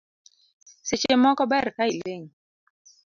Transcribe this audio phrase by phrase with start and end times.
[0.87, 2.25] Seche moko ber ka iling